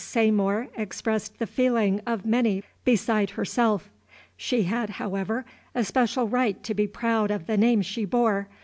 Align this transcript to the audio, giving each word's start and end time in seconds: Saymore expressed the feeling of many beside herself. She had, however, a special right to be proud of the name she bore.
Saymore 0.03 0.67
expressed 0.75 1.37
the 1.37 1.45
feeling 1.45 2.01
of 2.07 2.25
many 2.25 2.63
beside 2.83 3.29
herself. 3.29 3.91
She 4.35 4.63
had, 4.63 4.89
however, 4.89 5.45
a 5.75 5.83
special 5.83 6.27
right 6.27 6.63
to 6.63 6.73
be 6.73 6.87
proud 6.87 7.29
of 7.29 7.45
the 7.45 7.55
name 7.55 7.83
she 7.83 8.05
bore. 8.05 8.47